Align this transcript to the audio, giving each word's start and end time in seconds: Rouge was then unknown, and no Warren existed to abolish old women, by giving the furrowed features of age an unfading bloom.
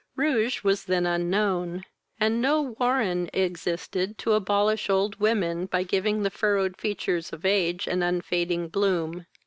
Rouge 0.15 0.63
was 0.63 0.85
then 0.85 1.05
unknown, 1.05 1.83
and 2.19 2.41
no 2.41 2.75
Warren 2.79 3.29
existed 3.33 4.17
to 4.17 4.33
abolish 4.33 4.89
old 4.89 5.19
women, 5.19 5.67
by 5.67 5.83
giving 5.83 6.23
the 6.23 6.31
furrowed 6.31 6.75
features 6.75 7.31
of 7.31 7.45
age 7.45 7.85
an 7.85 8.01
unfading 8.01 8.69
bloom. 8.69 9.27